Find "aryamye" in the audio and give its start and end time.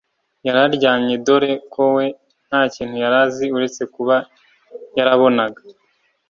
0.67-1.13